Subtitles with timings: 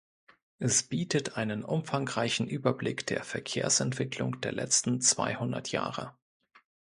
[0.57, 6.17] Es bietet einen umfangreichen Überblick der Verkehrsentwicklung der letzten zweihundert Jahre.